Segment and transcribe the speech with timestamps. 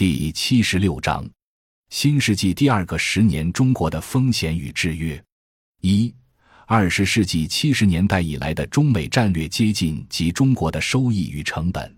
[0.00, 1.28] 第七十六章：
[1.90, 5.22] 新世纪第二个十年，中国的风险与制约。
[5.82, 6.10] 一、
[6.64, 11.94] 二十世纪七十年代以来的中美战略接近及中国的收益与成本。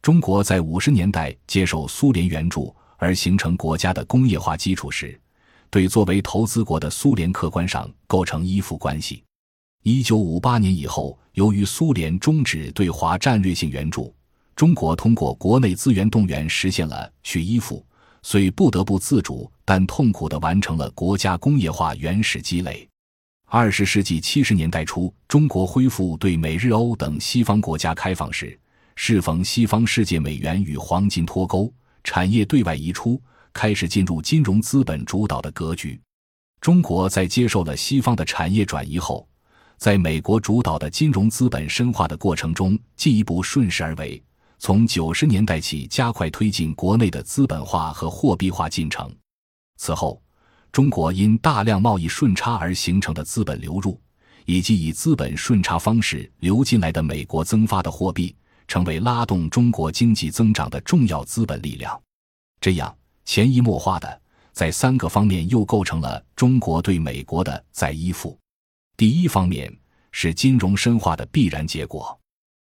[0.00, 5.20] 中国在五十年代接受苏联援助而形成国家的工业化基础时，
[5.68, 9.22] 对作为投资国的苏联客观上构成依附关系。
[9.82, 14.14] 一九五八年以后，由于苏联终止对华战略性援助，
[14.56, 17.84] 中国通过国内资源动员实现了去依附，
[18.22, 22.88] 虽不得不自主但痛苦地完成了国家工业化原始积累。
[23.46, 28.56] 二十世纪七十年代初，中国恢复对美日欧等西方国家开放时，
[28.94, 31.72] 适逢西方世界美元与黄金脱钩，
[32.04, 33.20] 产业对外移出，
[33.52, 36.00] 开始进入金融资本主导的格局。
[36.60, 39.26] 中国在接受了西方的产业转移后。
[39.76, 44.22] 在美国主导的金融资本深化的过程中，进一步顺势而为，
[44.64, 49.14] 从九十年代起加快推进国内的资本化和货币化进程。
[49.76, 50.22] 此后，
[50.72, 54.00] 中国因大量贸易顺差而形成的资本流入，
[54.46, 58.34] 以及以资本顺差方式流进来的美国增发的货币，
[58.66, 62.00] 成为拉动中国经济增长的重要资本力量。
[62.58, 64.22] 这样潜移默化的，
[64.52, 68.34] 在三个方面又构成了中国对美国的再依附。
[68.96, 69.70] 第一方面
[70.10, 72.18] 是金融深化的必然结果。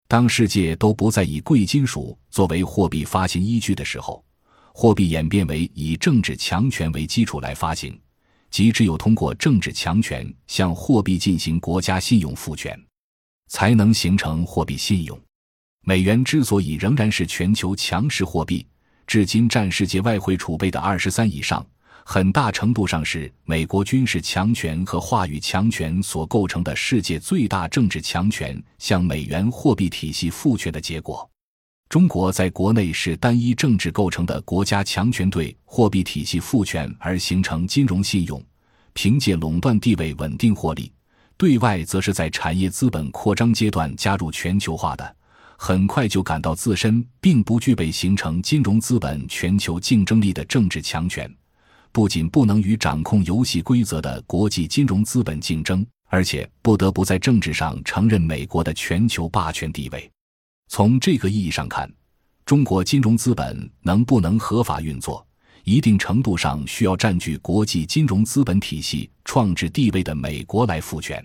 [0.06, 4.24] 当世界都不再以贵金属作为货币发行依据的时候，
[4.72, 7.98] 货币演变为以政治强权为基础来发行，
[8.50, 12.78] 即只有通过政治强权向货币进行国家信用赋权，
[13.48, 15.18] 才能形成货币信用。
[15.86, 18.66] 美元之所以仍然是全球强势货币，
[19.06, 21.64] 至今占世界外汇储备的二十三以上。
[22.06, 31.28] 很大程度上是美国军事强权和话语强权所构成的世界最大政治强权向美元货币体系赋权的结果。
[31.88, 38.42] 中国在国内是单一政治构成的国家强权对货币体系赋权而形成金融信用，
[38.92, 40.92] 凭借垄断地位稳定获利；
[41.38, 45.16] 对外则是在产业资本扩张阶段加入全球化的，
[45.56, 51.34] 很快就感到自身并不具备形成金融资本全球竞争力的政治强权。
[51.94, 60.10] 不仅不能与掌控游戏规则的国际金融资本竞争，而且不得不在政治上承认美国的全球霸权地位。
[60.66, 61.88] 从这个意义上看，
[62.44, 65.24] 中国金融资本能不能合法运作，
[65.62, 71.24] 一定程度上需要占据国际金融资本体系创制地位的美国来赋权。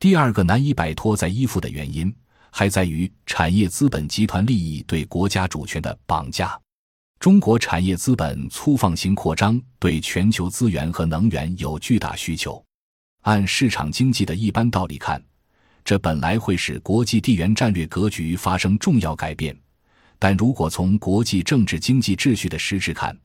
[0.00, 2.12] 第二个难以摆脱在依附的原因，
[2.50, 6.60] 还在于产业资本集团利益对国家主权的绑架。
[7.22, 12.60] 中国产业资本粗放型扩张，对全球资源和能源有巨大需求。
[13.20, 15.22] 按市场经济的一般道理看，
[15.84, 19.56] 这本来会使国际地缘战略格局发生重要改变。
[20.18, 23.16] 但如果从国际政治经济秩序的实质看，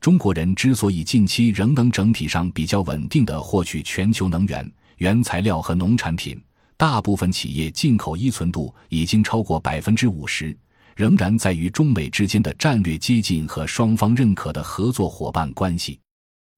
[0.00, 6.42] 中国人之所以近期仍能整体上比较稳定的获取全球能源、原材料和农产品，
[6.76, 10.58] 大部分企业进口依存度已经超过百分之五十。
[10.96, 15.98] 仍然在于中美之间的战略接近和双方认可的合作伙伴关系。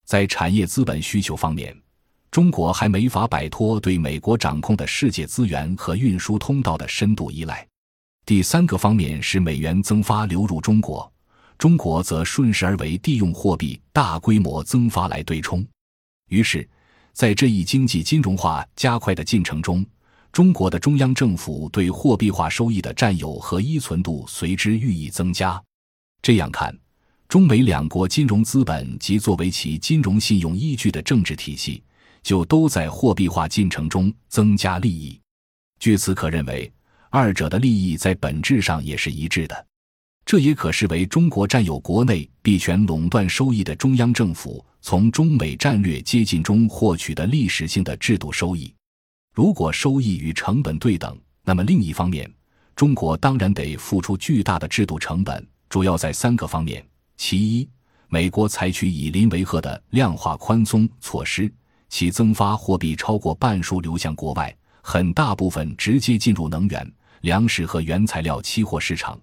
[0.05, 1.75] 在产业资本需求方面，
[2.31, 7.67] 中国还没法摆脱对美国掌控的世界资源和运输通道的深度依赖。
[8.25, 11.11] 第三个方面是美元增发流入中国，
[11.57, 15.65] 中国则顺势而为，地用货币大规模增发来对冲。
[16.29, 16.67] 于是，
[17.13, 19.85] 在这一经济金融化加快的进程中。
[20.37, 25.59] 中国的中央政府对货币化收益的占有和依存度随之愈益增加。
[26.21, 26.77] 这样看，
[27.27, 31.81] 中美两国金融资本及作为其金融信用依据的政治体系，
[32.21, 35.19] 就都在货币化进程中增加利益。
[35.79, 36.71] 据此可认为，
[37.09, 39.65] 二者的利益在本质上也是一致的。
[40.23, 48.71] 这也可视为中国占有国内币权垄断收益的中央政府从中美战略接近中获取的历史性的制度收益。
[49.37, 52.27] 如果收益与成本对等，那么另一方面，
[52.75, 56.83] 中国当然得付出巨大的制度成本，主要在三个方面：
[57.17, 57.69] 其一，
[58.07, 61.53] 美国采取以邻为壑的量化宽松措施，
[61.87, 64.51] 其增发货币超过半数流向国外，
[64.81, 66.91] 很大部分直接进入能源、
[67.21, 69.15] 粮食和原材料期货市场。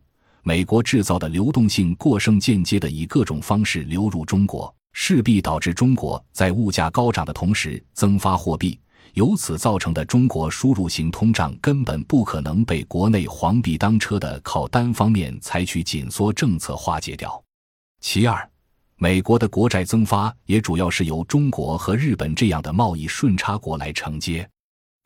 [0.44, 8.78] 美国制造的流动性过剩间接的以各种方式流入中国，势必导致中国在物价高涨的同时增发货币。
[9.14, 17.42] 由此造成的中国输入型通胀根本不可能被国内黄币当车的靠单方面采取紧缩政策化解掉。
[18.00, 18.48] 其二，
[18.96, 24.48] 美国的国债增发也主要是由中国和日本这样的贸易顺差国来承接。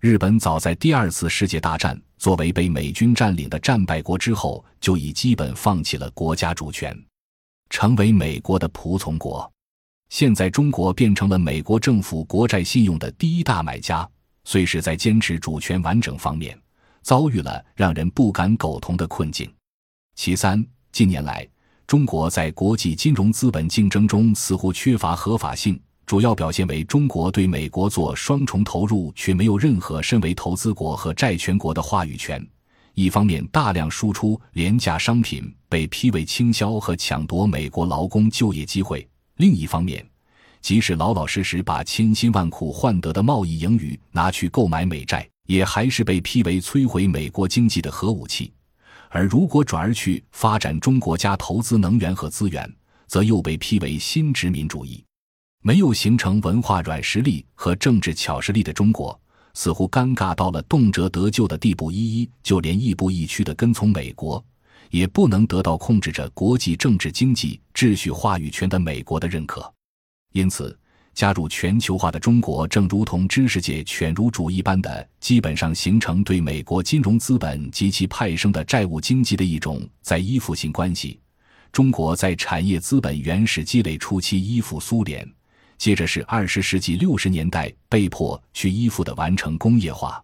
[0.01, 6.97] 日本早在第二次世界大战作为被美军占领的战败国之后，就已基本放弃了国家主权。
[7.69, 9.53] 成为美国的仆从国。
[10.09, 14.09] 现在，中国变成了美国政府国债信用的第一大买家，
[14.45, 16.59] 虽是在坚持主权完整方面
[17.03, 19.53] 遭遇了让人不敢苟同的困境。
[20.15, 21.47] 其三，近年来，
[21.87, 32.45] 中国在国际金融资本竞争中似乎缺乏合法性，主要表现为中国对美国做双重投入，却没有任何身为投资国和债权国的话语权。
[32.95, 39.07] 一方面，大量输出廉价商品被批为倾销和抢夺美国劳工就业机会。
[39.39, 40.05] 另一方面，
[40.61, 48.51] 即使老老实实把千辛万苦换得的贸易盈余拿去购买美债，也还是被批为摧毁美国经济的核武器；
[49.11, 52.69] 而如果转而去发展中国家投资能源和资源，
[53.07, 55.05] 则又被批为新殖民主义。
[55.63, 59.19] 没有形成文化软实力和政治巧实力的中国，
[59.55, 64.45] 似乎尴尬到了动辄得救的地步，一一就连亦步亦趋的跟从美国。
[64.91, 69.73] 也不能得到控制着国际政治经济秩序话语权的美国的认可，
[70.33, 70.77] 因此，
[71.15, 81.19] 加入全球化的中国正如同知识界犬儒主义般的，基本上形成对美国金融资本及其派生的债务经济的一种在依附性关系。
[81.73, 85.29] 中国在产业资本原始积累初期依附苏联，
[85.77, 90.23] 接着是二十世纪六十年代被迫去依附的完成工业化，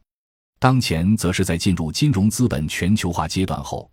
[0.58, 3.90] 当前则是在进入金融资本全球化阶段后。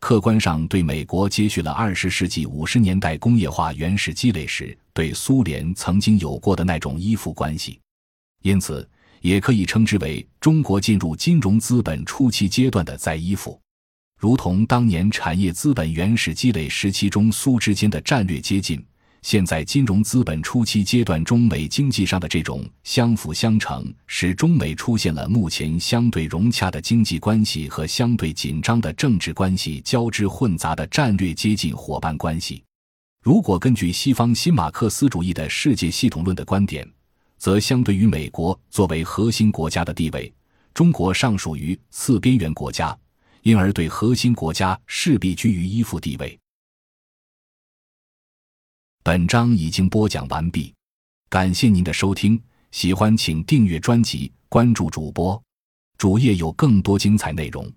[0.00, 7.78] 客观上对美国接续了二十世纪五十年代工业化原始积累时对苏联曾经有过的那种依附关系，
[8.42, 8.88] 因此
[9.20, 13.60] 也可以称之为中国进入金融资本初期阶段的再依附，
[14.18, 18.82] 如同当年产业资本原始积累时期中苏之间的战略接近。
[19.22, 32.62] 现在金融资本初期阶段中美经济上的这种相辅相成，使中美出现了目前相对融洽的经济关系和相对紧张的政治关系交织混杂的战略接近伙伴关系。
[33.22, 36.90] 如果根据西方新马克思主义的世界系统论的观点，
[37.36, 40.32] 则相对于美国作为核心国家的地位，
[40.72, 42.96] 中国尚属于次边缘国家，
[43.42, 46.38] 因而对核心国家势必居于依附地位。
[49.10, 50.72] 本章已经播讲完毕，
[51.28, 52.40] 感谢您的收听。
[52.70, 55.42] 喜欢请订阅专辑，关注主播，
[55.98, 57.68] 主页有更多精彩内容。